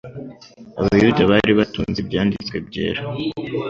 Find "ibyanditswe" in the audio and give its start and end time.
2.03-2.55